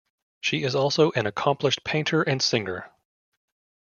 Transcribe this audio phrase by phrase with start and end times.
[0.39, 2.89] She is also an accomplished painter and singer.